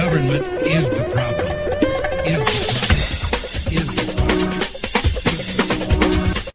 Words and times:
Government 0.00 0.46
is 0.64 0.88
the 0.96 1.04
problem. 1.12 1.44
Is 2.24 2.40
the 2.40 2.56
problem. 2.72 3.68
Is 3.68 3.84
the 3.84 4.04
problem. 4.16 5.52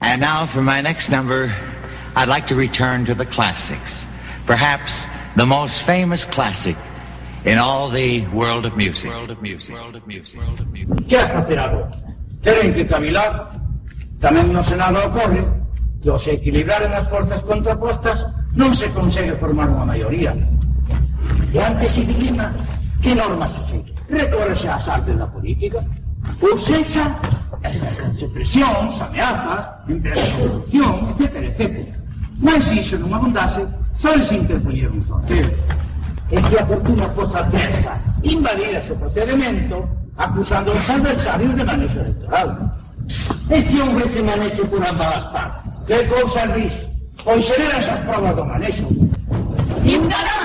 And 0.02 0.20
now 0.20 0.48
for 0.48 0.64
my 0.64 0.82
next 0.82 1.12
number, 1.12 1.54
I'd 2.16 2.28
like 2.28 2.48
to 2.48 2.56
return 2.56 3.06
to 3.06 3.14
the 3.14 3.28
classics. 3.28 4.08
Perhaps 4.48 5.06
the 5.36 5.46
most 5.46 5.84
famous 5.84 6.26
classic 6.26 6.76
in 7.46 7.60
all 7.60 7.88
the 7.88 8.26
world 8.34 8.66
of 8.66 8.76
music. 8.76 9.12
World 9.12 9.30
of 9.30 9.40
music. 9.44 9.76
World 9.76 9.96
of 9.96 10.08
music. 10.08 10.40
World 10.42 10.60
of 10.62 10.74
music. 10.74 11.08
Que 11.08 11.18
has 11.22 11.30
facer 11.30 11.60
agora? 11.60 11.94
Teren 12.42 12.74
que 12.74 12.82
cavilar. 12.90 13.62
Tamén 14.18 14.50
no 14.50 14.66
Senado 14.66 15.06
ocorre 15.06 15.46
que 16.02 16.10
ao 16.10 16.18
se 16.18 16.34
equilibraren 16.34 16.90
as 16.98 17.06
forzas 17.14 17.46
contrapostas 17.46 18.26
non 18.58 18.74
se 18.74 18.90
consegue 18.90 19.38
formar 19.38 19.70
unha 19.70 19.86
maioría. 19.86 20.34
E 21.54 21.62
antes 21.62 21.94
se 21.94 22.02
dilima 22.10 22.50
que 23.06 23.14
normas 23.14 23.54
se 23.54 23.62
segue. 23.62 23.94
Recórrese 24.10 24.68
ás 24.68 24.90
artes 24.90 25.16
da 25.16 25.28
política. 25.28 25.86
Ou 26.42 26.58
sexa, 26.58 27.06
exercense 27.62 28.26
presións, 28.34 29.00
ameazas, 29.00 29.70
empresa 29.88 30.26
de 30.26 30.34
corrupción, 30.42 30.94
etc, 31.14 31.22
etc. 31.46 31.62
Mas 32.42 32.66
se 32.66 32.82
iso 32.82 32.98
non 32.98 33.14
abundase, 33.14 33.62
só 34.02 34.10
se 34.18 34.42
interpoñer 34.42 34.90
un 34.90 35.06
sorteo. 35.06 35.54
E 36.34 36.42
se 36.42 36.58
a 36.58 36.66
fortuna 36.66 37.06
fosa 37.14 37.46
adversa, 37.46 37.94
invadira 38.26 38.82
o 38.82 38.96
procedimento, 38.98 39.86
acusando 40.18 40.74
aos 40.74 40.90
adversarios 40.90 41.54
de 41.54 41.62
manexo 41.62 42.02
electoral. 42.02 42.74
E 43.54 43.62
se 43.62 43.78
houvese 43.86 44.26
manexo 44.26 44.66
por 44.66 44.82
ambas 44.82 45.22
as 45.22 45.26
partes? 45.30 45.86
Que 45.86 46.10
cousas 46.10 46.50
dis? 46.58 46.76
Pois 47.22 47.46
xeran 47.46 47.70
esas 47.78 48.02
provas 48.02 48.34
do 48.34 48.42
manexo. 48.50 48.90
Ciudadanos, 49.86 50.45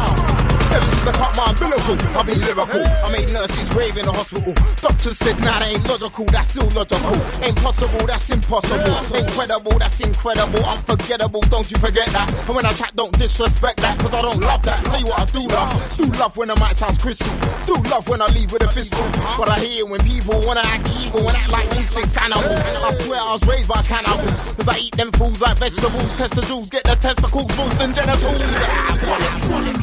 This 0.71 0.95
is 0.95 1.03
the 1.03 1.11
Hot 1.21 1.35
my 1.35 1.51
umbilical. 1.51 1.99
I 2.17 2.23
mean 2.23 2.39
lyrical. 2.41 2.81
I 2.81 3.11
made 3.11 3.29
nurses 3.29 3.69
rave 3.75 3.97
in 3.97 4.05
the 4.05 4.13
hospital. 4.13 4.53
Doctors 4.81 5.17
said, 5.17 5.37
nah, 5.43 5.59
that 5.59 5.69
ain't 5.69 5.85
logical. 5.85 6.25
That's 6.31 6.55
illogical. 6.55 7.19
Ain't 7.43 7.57
possible. 7.61 8.07
That's 8.07 8.29
impossible. 8.29 8.95
Incredible. 9.13 9.77
That's 9.77 9.99
incredible. 9.99 10.63
Unforgettable. 10.65 11.41
Don't 11.51 11.69
you 11.69 11.77
forget 11.77 12.07
that. 12.15 12.31
And 12.47 12.55
when 12.55 12.65
I 12.65 12.73
chat, 12.73 12.95
don't 12.95 13.11
disrespect 13.19 13.81
that. 13.81 13.99
Cause 13.99 14.13
I 14.13 14.21
don't 14.21 14.39
love 14.39 14.63
that. 14.63 14.85
Tell 14.85 14.99
you 14.99 15.07
what 15.11 15.19
I 15.19 15.25
do 15.29 15.43
love. 15.45 15.69
Do 15.97 16.05
love 16.17 16.37
when 16.37 16.47
the 16.47 16.55
mic 16.55 16.73
sounds 16.73 16.97
crystal. 16.97 17.29
Do 17.67 17.75
love 17.91 18.07
when 18.07 18.21
I 18.21 18.27
leave 18.31 18.51
with 18.51 18.63
a 18.63 18.69
fistful. 18.71 19.03
But 19.37 19.49
I 19.49 19.59
hear 19.59 19.85
when 19.85 20.01
people 20.01 20.41
wanna 20.47 20.63
act 20.63 20.87
evil 21.03 21.27
and 21.27 21.35
act 21.37 21.51
like 21.51 21.67
instincts 21.75 22.17
animals. 22.17 22.47
I 22.47 22.91
swear 22.95 23.19
I 23.19 23.35
was 23.35 23.43
raised 23.45 23.67
by 23.67 23.83
cannibals. 23.83 24.39
Cause 24.55 24.69
I 24.69 24.77
eat 24.79 24.95
them 24.95 25.11
fools 25.19 25.41
like 25.41 25.59
vegetables. 25.59 26.15
Test 26.15 26.33
the 26.35 26.41
get 26.71 26.83
the 26.85 26.95
testicles, 26.95 27.51
boobs 27.53 27.79
and 27.81 27.93
genitals. 27.93 28.39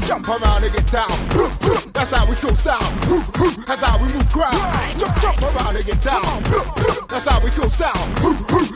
Jump 0.08 0.29
around 0.29 0.64
and 0.64 0.78
get 0.79 0.93
down. 0.93 1.19
That's 1.93 2.13
how 2.13 2.27
we 2.29 2.37
kill 2.37 2.55
sound. 2.55 2.95
That's 3.67 3.83
how 3.83 3.99
we 3.99 4.13
move 4.13 4.29
crowd. 4.31 4.55
Jump, 4.99 5.15
jump 5.21 5.43
around 5.43 5.77
and 5.77 5.85
get 5.85 6.01
down. 6.01 6.43
That's 7.09 7.27
how 7.27 7.41
we 7.43 7.51
kill 7.51 7.71
sound. 7.71 8.15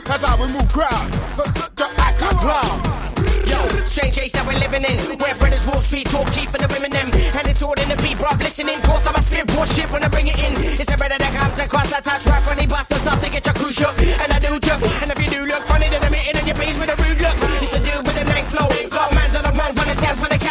That's 0.05 0.23
how 0.23 0.35
we 0.35 0.51
move 0.51 0.67
crowd. 0.69 1.07
Act 1.97 2.21
like 2.21 2.37
clown. 2.43 2.79
Yo, 3.47 3.59
strange 3.85 4.17
age 4.19 4.31
that 4.33 4.45
we're 4.45 4.59
living 4.59 4.83
in. 4.83 4.97
Where 5.19 5.35
brothers 5.35 5.65
Wall 5.65 5.81
Street 5.81 6.07
talk 6.07 6.31
cheap 6.31 6.51
for 6.51 6.57
the 6.57 6.67
women 6.67 6.91
them. 6.91 7.09
And 7.13 7.47
it's 7.47 7.61
all 7.61 7.73
in 7.73 7.87
the 7.87 7.95
beat, 8.03 8.19
bro. 8.19 8.31
Listening, 8.39 8.81
course 8.81 9.07
I'm 9.07 9.15
a 9.15 9.21
spit 9.21 9.47
shit 9.67 9.89
when 9.91 10.03
I 10.03 10.09
bring 10.09 10.27
it 10.27 10.39
in. 10.43 10.53
It's 10.79 10.91
a 10.91 10.97
brother 10.97 11.17
that 11.17 11.33
comes 11.33 11.59
across, 11.59 11.93
I 11.93 12.01
touch 12.01 12.25
right 12.25 12.67
bust 12.67 12.89
the 12.89 12.99
stuff 12.99 13.21
to 13.21 13.29
get 13.29 13.45
your 13.45 13.55
crew 13.55 13.71
shook. 13.71 13.95
And 14.01 14.31
I 14.31 14.39
do 14.39 14.59
joke. 14.59 14.83
And 15.01 15.11
if 15.11 15.19
you 15.19 15.29
do 15.29 15.45
look 15.45 15.63
funny, 15.63 15.87
then 15.89 16.03
I'm 16.03 16.13
hitting 16.13 16.35
and 16.35 16.47
you're 16.47 16.79
with 16.79 16.91
a 16.91 16.97
rude 17.03 17.21
look. 17.21 17.37
It's 17.63 17.75
a 17.75 17.79
dude 17.79 18.03
with 18.05 18.17
a 18.19 18.25
night 18.25 18.47
flow. 18.47 18.67
Flow 18.91 19.09
man's 19.15 19.35
on 19.35 19.43
the 19.43 19.53
run, 19.55 19.75
for 19.75 19.85
scams 19.95 20.19
for 20.19 20.29
the 20.29 20.42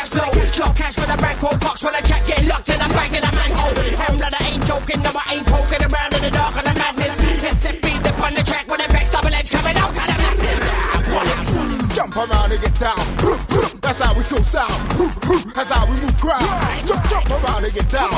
Short 0.53 0.77
cash 0.77 0.95
for 0.95 1.09
the 1.09 1.17
bank, 1.17 1.41
call 1.41 1.57
box 1.57 1.83
when 1.83 1.95
I 1.95 2.03
check, 2.03 2.27
get 2.27 2.45
locked 2.45 2.69
in 2.69 2.77
the 2.77 2.85
bank 2.93 3.17
in 3.17 3.25
a 3.25 3.33
manhole. 3.33 3.73
And 3.73 4.19
blood, 4.19 4.35
I 4.37 4.53
ain't 4.53 4.67
joking, 4.67 5.01
no, 5.01 5.11
I 5.17 5.41
ain't 5.41 5.47
poking 5.47 5.81
around 5.81 6.13
in 6.13 6.21
the 6.21 6.31
dark 6.31 6.55
of 6.57 6.65
the 6.69 6.75
madness. 6.77 7.17
SFB, 7.41 8.03
the 8.05 8.13
on 8.21 8.35
the 8.35 8.43
track 8.43 8.69
with 8.69 8.85
a 8.85 8.93
vex 8.93 9.09
double 9.09 9.33
edge 9.33 9.51
coming 9.51 9.77
out 9.81 9.89
of 9.89 9.97
the 9.97 10.13
madness. 10.13 10.61
Jump 11.97 12.17
around 12.17 12.53
and 12.53 12.61
get 12.61 12.77
down. 12.79 13.01
That's 13.81 14.01
how 14.01 14.13
we 14.13 14.25
kill 14.25 14.45
sound. 14.45 14.77
That's 15.57 15.71
how 15.71 15.89
we 15.89 15.97
move 16.05 16.19
crowd. 16.21 16.45
Jump, 16.85 17.09
jump 17.09 17.31
around 17.31 17.65
and 17.65 17.73
get 17.73 17.89
down. 17.89 18.13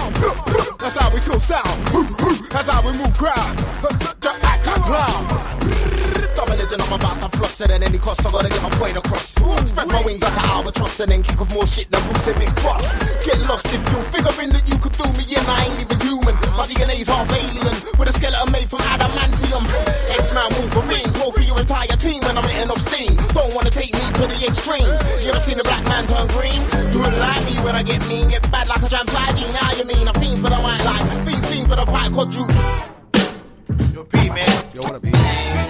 That's 0.83 0.99
how 0.99 1.15
we 1.15 1.21
kill 1.21 1.39
sound. 1.39 1.87
That's 2.51 2.69
how 2.69 2.83
we 2.83 2.99
move 2.99 3.15
crowd. 3.15 3.55
Act 4.43 4.65
clown. 4.83 5.44
Double 6.77 6.87
legend, 6.87 7.07
I'm 7.07 7.19
about 7.19 7.31
to 7.31 7.39
floss 7.39 7.61
it 7.61 7.71
at 7.71 7.83
any 7.83 7.99
cost. 7.99 8.27
I 8.27 8.31
gotta 8.31 8.49
get 8.49 8.63
my 8.63 8.71
point 8.71 8.97
across. 8.97 9.35
Spread 9.35 9.89
my 9.89 10.03
wings 10.05 10.23
like 10.23 10.37
an 10.37 10.51
albatross 10.51 11.01
and 11.01 11.13
then 11.13 11.23
kick 11.23 11.41
off 11.41 11.53
more 11.55 11.67
shit 11.67 11.91
than 11.91 12.03
Bruce 12.09 12.27
and 12.27 12.39
Big 12.39 12.55
Boss. 12.57 12.83
Get 13.25 13.39
lost 13.49 13.67
if 13.67 13.83
you're 13.93 14.03
figuring 14.11 14.51
that 14.51 14.65
you 14.67 14.79
could 14.79 14.93
do 14.93 15.07
me 15.15 15.25
in. 15.31 15.45
I 15.47 15.71
ain't 15.71 15.81
even 15.81 16.01
human. 16.01 16.35
My 16.57 16.67
DNA's 16.67 17.09
half 17.09 17.31
alien 17.31 17.75
with 17.99 18.09
a 18.09 18.13
skeleton 18.13 18.51
made 18.53 18.69
from 18.69 18.81
adamantium. 18.91 19.65
X-Man 20.19 20.51
Wolverine, 20.59 21.11
go 21.15 21.31
for 21.31 21.43
your 21.43 21.61
entire 21.61 21.95
team 21.99 22.23
when 22.27 22.39
I'm 22.39 22.49
hitting 22.49 22.71
off 22.71 22.83
steam. 22.83 23.15
Don't 23.35 23.55
wanna 23.55 23.71
take 23.71 23.93
me 23.95 24.05
to 24.19 24.25
the 24.27 24.39
extreme. 24.47 24.91
You 25.23 25.31
ever 25.31 25.41
seen 25.41 25.59
a 25.61 25.65
black 25.65 25.85
man 25.85 26.07
turn 26.07 26.27
green? 26.35 26.59
Do 26.91 26.99
it 27.07 27.15
like 27.19 27.43
me 27.47 27.55
when 27.63 27.75
I 27.75 27.83
get 27.83 28.03
mean, 28.09 28.31
get 28.31 28.43
bad 28.51 28.69
like 28.69 28.83
a 28.83 28.89
jam 28.89 29.07
sliding. 29.07 29.51
Now 29.55 29.71
you 29.79 29.85
mean 29.85 30.07
a 30.09 30.15
fiend 30.19 30.43
for 30.43 30.51
the 30.51 30.59
white 30.59 30.83
light, 30.85 31.05
fiend, 31.23 31.45
fiend 31.47 31.67
for 31.69 31.77
the 31.77 31.87
pipe, 31.87 32.13
quadruple. 32.13 32.55
Yo, 33.95 34.03
P, 34.05 34.31
man. 34.31 34.65
Yo, 34.75 34.83
what 34.83 34.97
up, 34.99 35.03
P? 35.03 35.64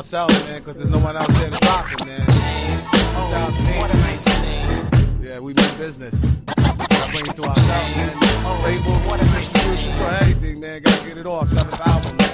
This 0.00 0.14
album 0.14 0.34
ourselves, 0.34 0.48
man, 0.48 0.60
because 0.60 0.76
there's 0.76 0.88
no 0.88 0.98
one 0.98 1.14
else 1.14 1.26
there 1.40 1.50
to 1.50 1.58
drop 1.58 1.92
it, 1.92 2.06
man. 2.06 2.26
2008. 2.26 5.22
Yeah, 5.22 5.40
we 5.40 5.52
mean 5.52 5.76
business. 5.76 6.24
Gotta 6.46 7.12
bring 7.12 7.26
it 7.26 7.36
to 7.36 7.44
ourselves, 7.44 7.96
man. 7.96 8.18
Label, 8.62 8.98
distribution, 9.34 9.94
for 9.96 10.08
everything, 10.22 10.60
man. 10.60 10.80
Gotta 10.80 11.06
get 11.06 11.18
it 11.18 11.26
off. 11.26 11.50
Seventh 11.50 11.86
album, 11.86 12.16
man. 12.16 12.30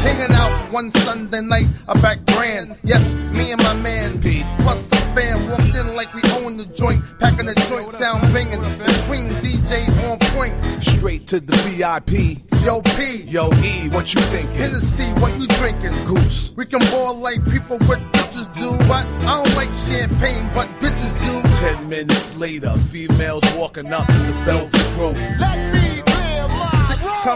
Hanging 0.00 0.32
out 0.34 0.72
one 0.72 0.88
Sunday 0.88 1.42
night, 1.42 1.66
I 1.86 1.92
back 2.00 2.24
grand. 2.26 2.74
Yes, 2.82 3.12
me 3.12 3.52
and 3.52 3.62
my 3.62 3.74
man 3.74 4.18
P. 4.22 4.46
Plus 4.60 4.88
some 4.88 5.14
fam 5.14 5.50
walked 5.50 5.76
in 5.76 5.94
like 5.94 6.14
we 6.14 6.22
own 6.38 6.56
the 6.56 6.64
joint, 6.64 7.04
packing 7.18 7.44
the 7.44 7.54
joint, 7.68 7.90
sound 7.90 8.32
banging. 8.32 8.62
The 8.62 9.02
queen 9.06 9.28
DJ 9.42 9.86
on 10.10 10.18
point. 10.34 10.54
Straight 10.82 11.26
to 11.28 11.38
the 11.38 11.54
VIP. 11.68 12.49
Yo 12.62 12.82
P, 12.82 13.22
Yo, 13.22 13.50
E, 13.62 13.88
what 13.88 14.12
you 14.12 14.20
thinking? 14.20 14.54
Hennessy, 14.54 15.06
what 15.14 15.32
you 15.40 15.46
drinking? 15.48 16.04
Goose. 16.04 16.52
We 16.56 16.66
can 16.66 16.80
ball 16.90 17.14
like 17.14 17.42
people 17.46 17.78
with 17.78 18.00
bitches 18.12 18.54
do. 18.54 18.70
What? 18.86 19.06
I 19.06 19.42
don't 19.42 19.54
like 19.56 19.72
champagne, 19.88 20.50
but 20.52 20.68
bitches 20.80 21.12
do. 21.24 21.48
Ten 21.58 21.88
minutes 21.88 22.36
later, 22.36 22.72
females 22.90 23.44
walking 23.56 23.90
up 23.92 24.06
to 24.06 24.12
the 24.12 24.32
velvet 24.44 24.98
rope. 24.98 25.16
Let 25.40 25.72
me 25.72 25.80
clear 25.80 25.80
my 25.80 25.89
Six 25.89 25.89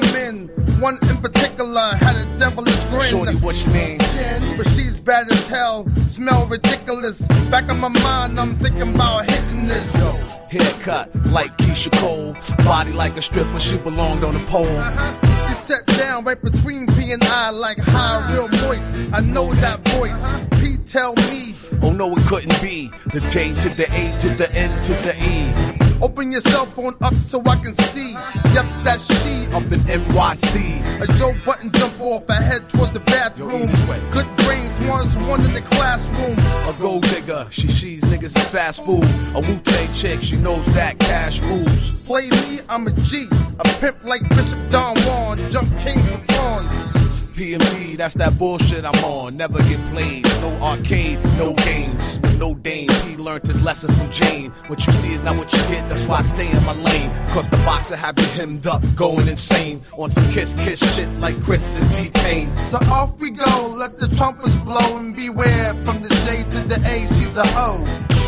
come 0.00 0.16
in. 0.16 0.48
One 0.80 0.98
in 1.08 1.16
particular 1.18 1.94
had 1.94 2.16
a 2.16 2.38
devilish 2.38 2.82
grin. 2.84 3.02
Shorty, 3.02 3.36
what's 3.36 3.64
your 3.64 3.74
name? 3.74 4.00
Jen, 4.00 4.56
but 4.56 4.66
she's 4.68 4.98
bad 5.00 5.30
as 5.30 5.46
hell. 5.46 5.86
Smell 6.06 6.46
ridiculous. 6.46 7.26
Back 7.50 7.70
of 7.70 7.78
my 7.78 7.88
mind, 7.88 8.40
I'm 8.40 8.56
thinking 8.58 8.94
about 8.94 9.26
hitting 9.26 9.66
this. 9.66 9.94
Yo, 9.94 10.10
haircut 10.50 11.14
like 11.26 11.56
Keyshia 11.58 11.92
Cole. 12.00 12.34
Body 12.64 12.92
like 12.92 13.16
a 13.16 13.22
stripper, 13.22 13.60
she 13.60 13.76
belonged 13.78 14.24
on 14.24 14.34
a 14.34 14.44
pole. 14.46 14.66
Uh-huh. 14.66 15.46
She 15.46 15.54
sat 15.54 15.86
down 15.86 16.24
right 16.24 16.40
between 16.42 16.86
P 16.88 17.12
and 17.12 17.22
I 17.24 17.50
like 17.50 17.78
high, 17.78 18.32
real 18.32 18.48
moist. 18.48 18.92
I 19.12 19.20
know 19.20 19.52
that 19.54 19.86
voice. 19.90 20.28
P 20.60 20.76
tell 20.78 21.14
me. 21.14 21.54
Oh 21.82 21.92
no, 21.92 22.16
it 22.16 22.26
couldn't 22.26 22.60
be. 22.60 22.90
The 23.12 23.20
J 23.30 23.54
to 23.60 23.68
the 23.68 23.86
A 23.92 24.18
to 24.20 24.28
the 24.30 24.52
N 24.54 24.82
to 24.82 24.92
the 24.92 25.14
E. 25.22 25.83
Open 26.04 26.30
your 26.30 26.42
cell 26.42 26.66
phone 26.66 26.92
up 27.00 27.14
so 27.14 27.42
I 27.46 27.56
can 27.56 27.74
see. 27.74 28.12
Yep, 28.52 28.66
that's 28.84 29.04
she. 29.22 29.46
Up 29.54 29.62
in 29.72 29.80
NYC. 29.88 31.00
A 31.00 31.06
Joe 31.16 31.32
Budden 31.46 31.72
jump 31.72 31.98
off. 31.98 32.28
I 32.28 32.42
head 32.42 32.68
towards 32.68 32.92
the 32.92 33.00
bathroom. 33.00 33.70
Good 34.10 34.36
brain, 34.44 34.68
smartest 34.68 35.18
one 35.22 35.42
in 35.42 35.54
the 35.54 35.62
classroom. 35.62 36.38
A 36.68 36.78
gold 36.78 37.04
digger, 37.04 37.46
she 37.50 37.68
she's 37.68 38.02
niggas 38.04 38.36
in 38.36 38.42
fast 38.52 38.84
food. 38.84 39.04
A 39.34 39.40
Wu 39.40 39.58
Tang 39.60 39.90
chick, 39.94 40.22
she 40.22 40.36
knows 40.36 40.66
that 40.74 40.98
cash 40.98 41.40
rules. 41.40 41.92
Play 42.04 42.28
me, 42.28 42.60
I'm 42.68 42.86
a 42.86 42.90
G. 42.90 43.26
A 43.58 43.64
pimp 43.80 44.04
like 44.04 44.28
Bishop 44.28 44.58
Don 44.68 44.94
Juan. 45.06 45.50
Jump 45.50 45.70
king 45.78 45.98
PMP, 47.34 47.96
that's 47.96 48.14
that 48.14 48.38
bullshit 48.38 48.84
I'm 48.84 49.04
on. 49.04 49.36
Never 49.36 49.58
get 49.64 49.84
played. 49.92 50.24
No 50.40 50.50
arcade, 50.62 51.18
no 51.36 51.52
games, 51.52 52.20
no 52.38 52.54
dame. 52.54 52.88
He 53.06 53.16
learned 53.16 53.46
his 53.46 53.60
lesson 53.60 53.92
from 53.92 54.10
Jane. 54.12 54.50
What 54.68 54.86
you 54.86 54.92
see 54.92 55.12
is 55.12 55.22
not 55.22 55.36
what 55.36 55.52
you 55.52 55.58
get, 55.68 55.88
that's 55.88 56.06
why 56.06 56.18
I 56.18 56.22
stay 56.22 56.50
in 56.50 56.64
my 56.64 56.74
lane. 56.74 57.10
Cause 57.30 57.48
the 57.48 57.56
boxer 57.58 57.96
have 57.96 58.16
you 58.18 58.26
hemmed 58.28 58.66
up, 58.68 58.82
going 58.94 59.26
insane. 59.26 59.82
On 59.98 60.08
some 60.08 60.30
kiss 60.30 60.54
kiss 60.54 60.80
shit 60.94 61.08
like 61.18 61.42
Chris 61.42 61.80
and 61.80 61.90
T 61.90 62.10
Pain. 62.10 62.56
So 62.66 62.78
off 62.78 63.20
we 63.20 63.30
go, 63.30 63.74
let 63.76 63.96
the 63.96 64.08
trumpets 64.08 64.54
blow 64.56 64.98
and 64.98 65.14
beware. 65.16 65.74
From 65.84 66.02
the 66.02 66.10
J 66.26 66.44
to 66.50 66.60
the 66.68 66.80
A, 66.86 67.12
she's 67.14 67.36
a 67.36 67.46
hoe. 67.48 68.23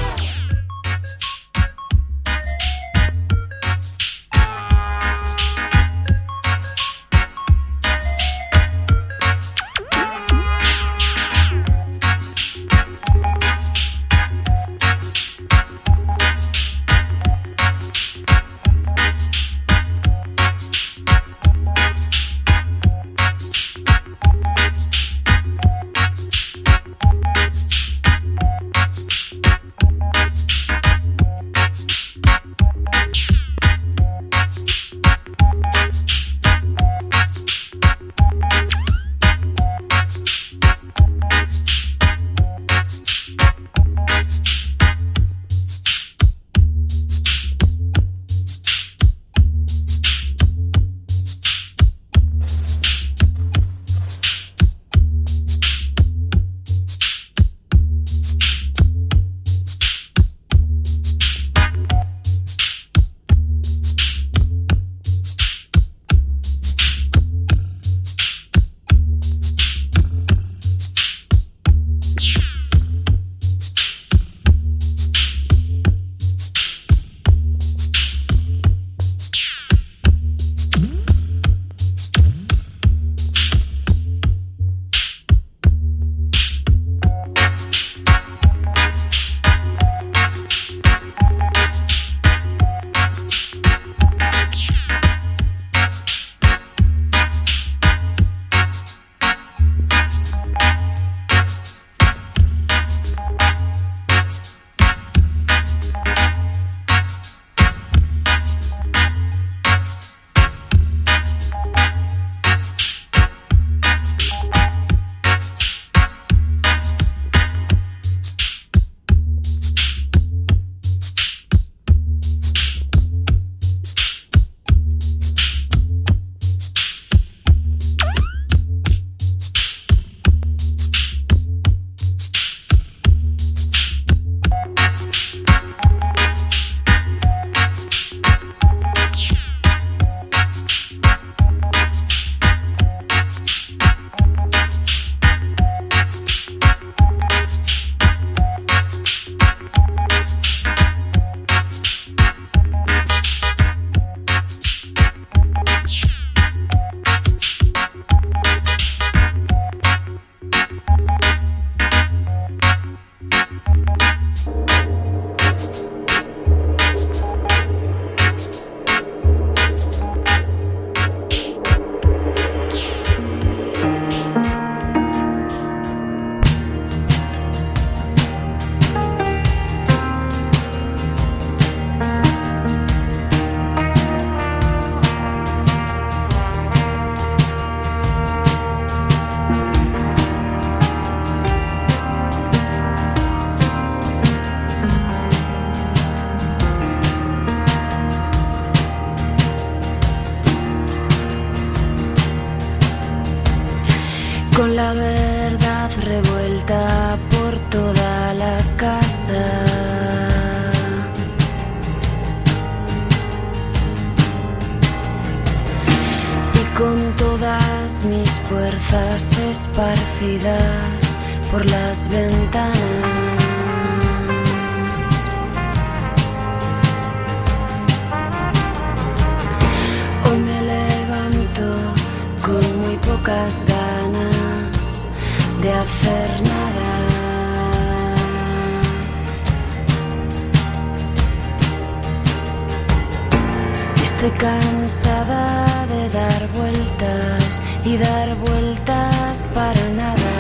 Estoy 244.27 244.41
cansada 244.41 245.87
de 245.87 246.09
dar 246.09 246.49
vueltas 246.49 247.61
y 247.85 247.97
dar 247.97 248.35
vueltas 248.35 249.47
para 249.55 249.89
nada. 249.91 250.33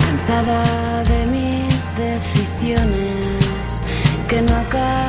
Cansada 0.00 1.04
de 1.04 1.26
mis 1.26 1.94
decisiones 1.94 3.82
que 4.26 4.40
no 4.40 4.56
acaban. 4.56 5.05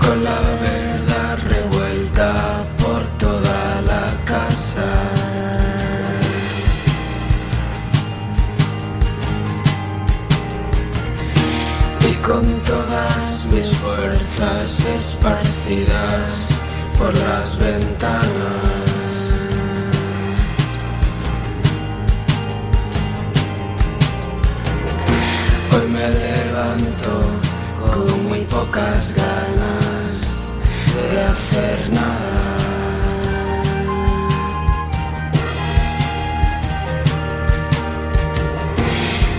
Con 0.00 0.24
la 0.24 0.40
verdad 0.40 1.38
revuelta 1.48 2.64
por 2.78 3.02
toda 3.18 3.82
la 3.82 4.06
casa. 4.24 4.88
Y 12.08 12.14
con 12.22 12.44
todas 12.62 13.46
mis 13.52 13.68
fuerzas 13.78 14.80
esparcidas 14.96 16.46
por 16.98 17.14
las 17.18 17.56
ventanas. 17.58 18.77
pocas 28.50 29.12
ganas 29.14 30.26
de 31.10 31.22
hacer 31.22 31.92
nada. 31.92 32.56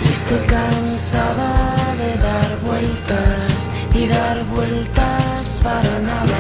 Y 0.04 0.08
estoy 0.10 0.40
cansada 0.48 1.96
de 1.98 2.18
dar 2.18 2.60
vueltas 2.62 3.70
y 3.94 4.08
dar 4.08 4.44
vueltas 4.46 5.58
para 5.64 6.00
nada. 6.00 6.40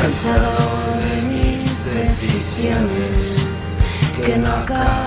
Cansado 0.00 0.52
de 1.04 1.26
mis 1.26 1.84
decisiones 1.84 3.46
que 4.24 4.36
no 4.38 4.52
acaban. 4.52 5.05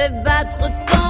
fait 0.00 0.22
battre 0.22 0.70
tant. 0.86 1.09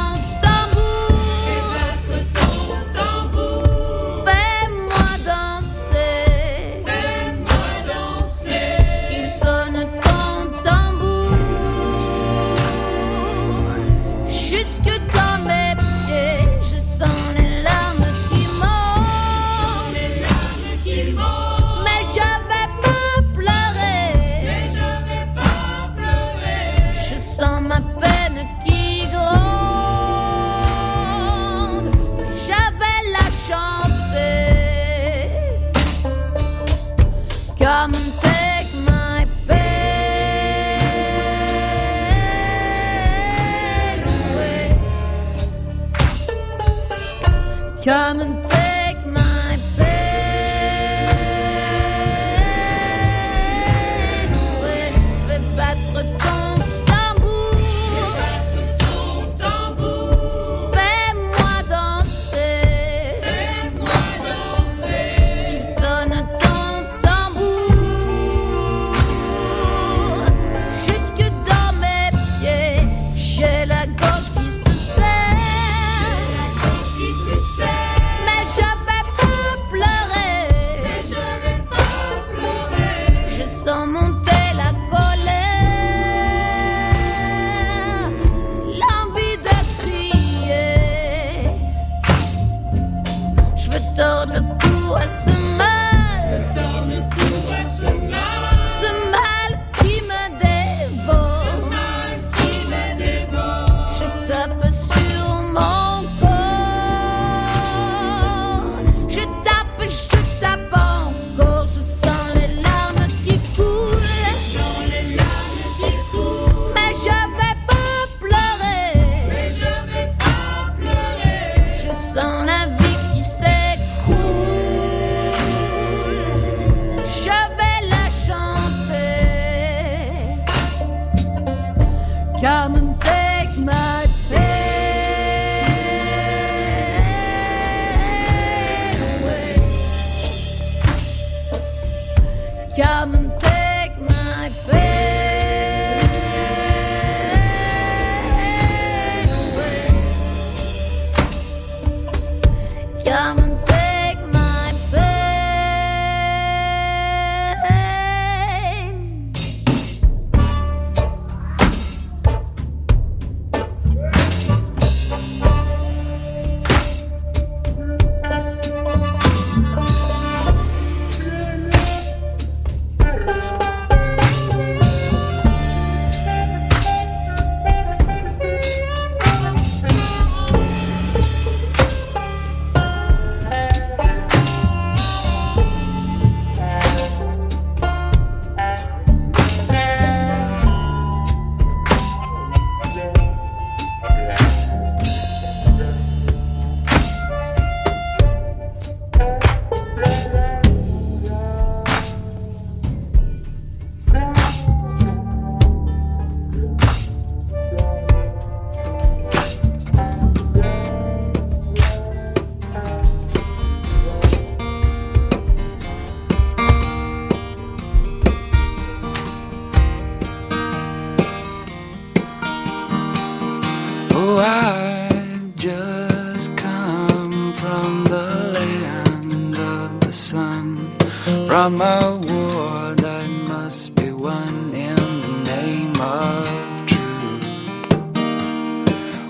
from 231.61 231.77
a 231.83 232.16
war 232.16 232.94
that 232.94 233.29
must 233.46 233.94
be 233.94 234.11
won 234.11 234.73
in 234.73 234.96
the 234.96 235.35
name 235.44 235.94
of 236.01 236.87
truth. 236.87 237.49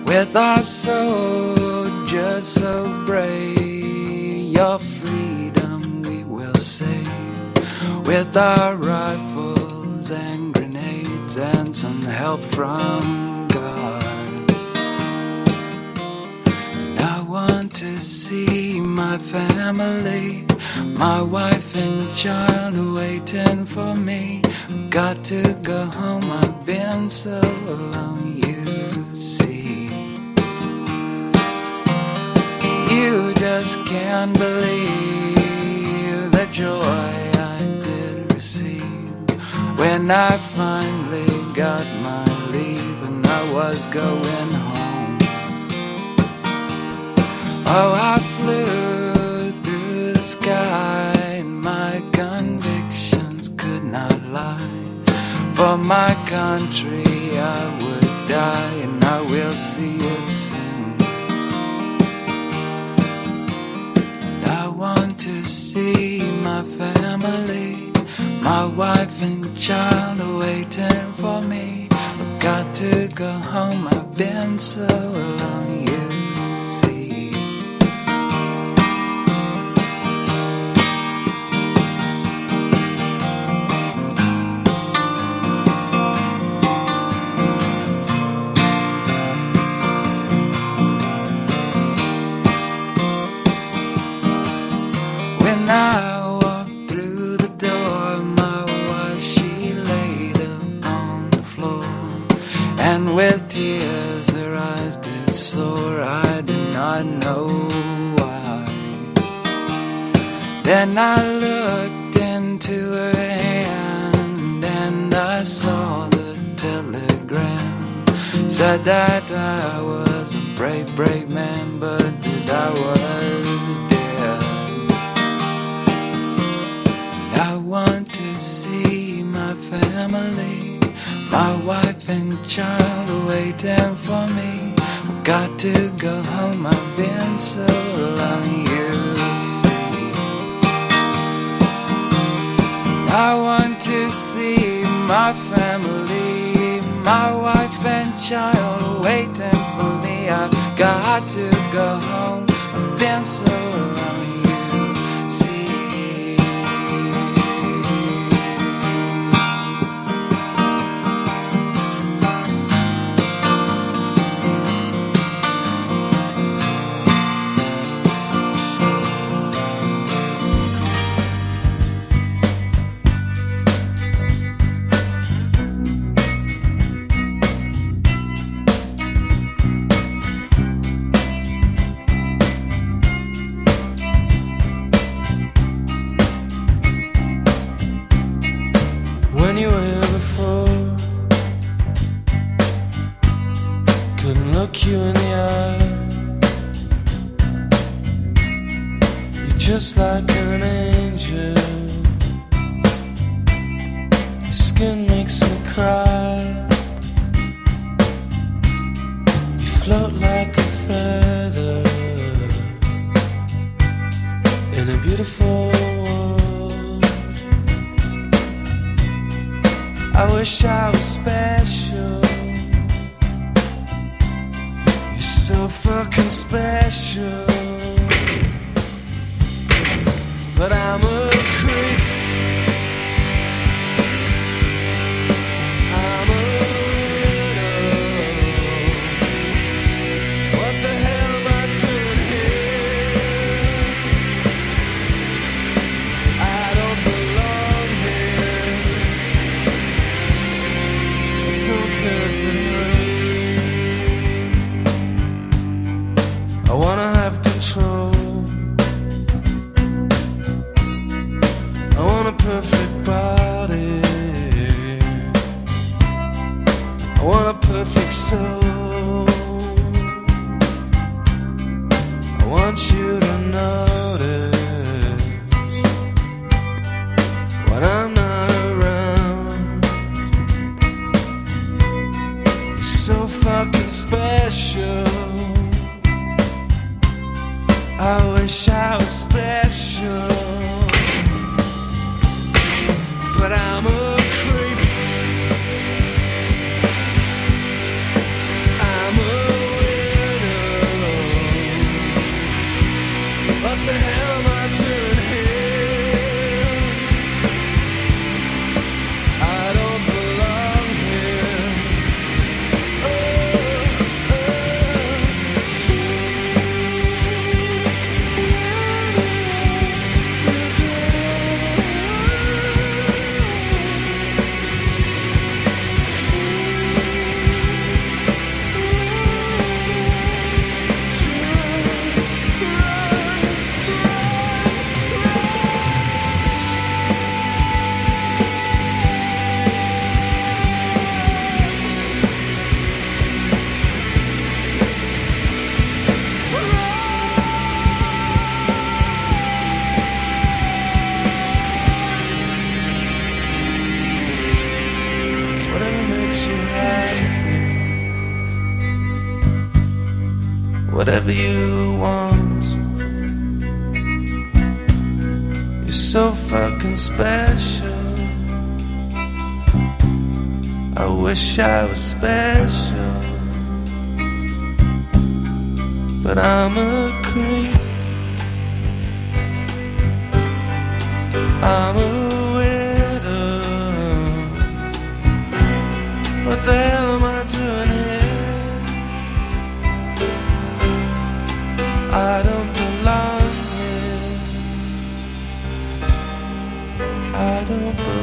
With 0.07 0.37
our 0.37 0.63
soldiers 0.63 2.47
so 2.47 3.05
brave, 3.05 4.53
your 4.59 4.79
freedom 4.79 6.03
we 6.03 6.23
will 6.23 6.55
save. 6.55 8.07
With 8.07 8.37
our 8.37 8.70
to 25.31 25.53
go 25.63 25.87
home. 25.87 26.25
I've 26.25 26.67
been 26.67 27.09
so 27.09 27.41
alone, 27.69 28.35
you 28.35 29.15
see. 29.15 29.85
You 32.93 33.33
just 33.35 33.79
can't 33.87 34.37
believe 34.37 36.33
the 36.33 36.49
joy 36.51 37.31
I 37.55 37.61
did 37.85 38.35
receive 38.35 39.15
when 39.79 40.11
I 40.11 40.37
finally 40.37 41.53
got 41.53 41.87
my 42.03 42.25
leave 42.51 43.03
and 43.05 43.25
I 43.25 43.53
was 43.53 43.87
going 43.87 44.51
home. 44.67 45.19
Oh, 47.67 47.93
I 47.95 48.19
my 55.91 56.15
country, 56.25 57.03
I 57.37 57.63
would 57.83 58.29
die, 58.29 58.75
and 58.87 59.05
I 59.05 59.21
will 59.23 59.57
see 59.71 59.97
it 59.97 60.29
soon. 60.29 60.95
And 64.35 64.45
I 64.63 64.69
want 64.69 65.19
to 65.27 65.43
see 65.43 66.21
my 66.43 66.63
family, 66.79 67.91
my 68.41 68.67
wife 68.67 69.21
and 69.21 69.43
child 69.57 70.21
are 70.21 70.39
waiting 70.39 71.13
for 71.15 71.43
me. 71.43 71.89
I've 71.91 72.39
got 72.39 72.73
to 72.77 73.09
go 73.09 73.33
home, 73.33 73.89
I've 73.89 74.17
been 74.17 74.59
so 74.59 74.87
alone. 74.87 75.60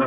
Oh, 0.00 0.06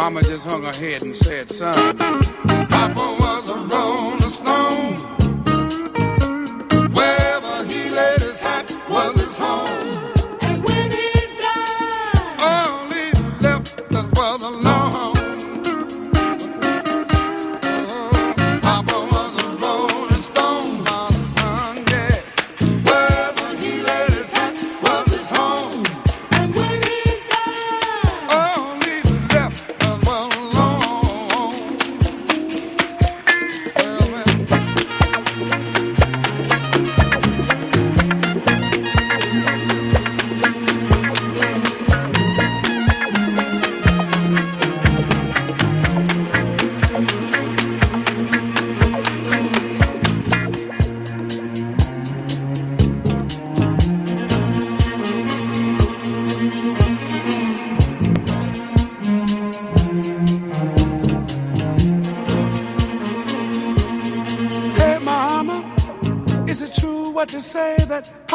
Mama 0.00 0.22
just 0.22 0.46
hung 0.46 0.62
her 0.62 0.72
head 0.72 1.02
and 1.02 1.14
said, 1.14 1.50
son, 1.50 1.74
Papa 1.98 3.16
was 3.20 3.48
a 3.48 3.54
rolling 3.54 4.20
stone. 4.22 5.09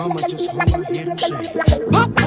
Mama 0.00 0.16
just 0.30 0.50
hung 0.50 0.60
her 0.60 0.94
head 0.94 1.08
and 1.08 1.20
said, 1.20 2.19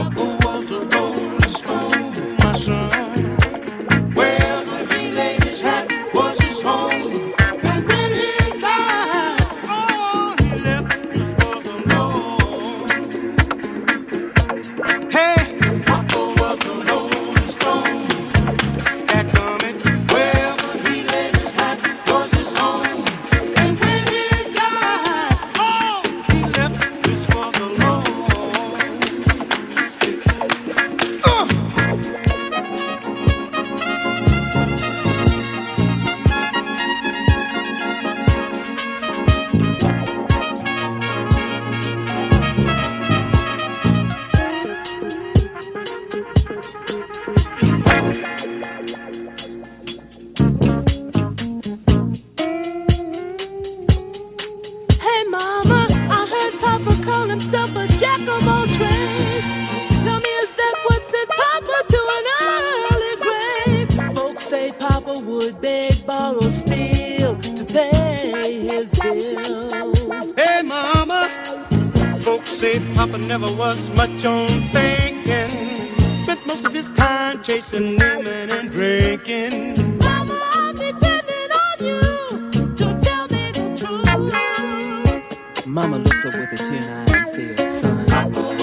Mama 85.74 85.98
looked 85.98 86.26
up 86.28 86.36
with 86.36 86.54
a 86.54 86.56
tear 86.56 86.76
in 86.76 86.84
her 86.84 87.06
eye 87.10 87.18
and 87.18 87.28
said, 87.28 87.72
Son, 87.72 88.63